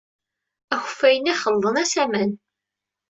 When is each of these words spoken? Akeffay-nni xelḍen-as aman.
Akeffay-nni 0.75 1.33
xelḍen-as 1.41 1.93
aman. 2.03 2.31